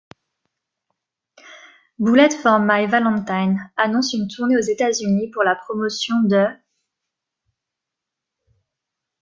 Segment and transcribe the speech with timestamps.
[1.99, 6.47] Bullet for My Valentine annonce une tournée aux États-Unis pour la promotion de'.